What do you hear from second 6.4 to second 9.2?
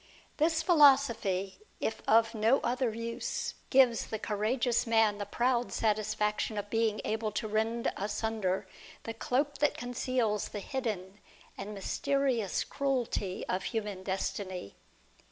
of being able to rend asunder the